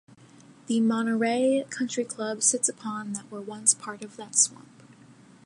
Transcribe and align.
The 0.65 0.79
Monterey 0.81 1.63
Country 1.69 2.03
Club 2.03 2.41
sits 2.41 2.67
upon 2.67 3.13
that 3.13 3.29
were 3.29 3.39
once 3.39 3.75
part 3.75 4.03
of 4.03 4.17
that 4.17 4.35
swamp. 4.35 4.81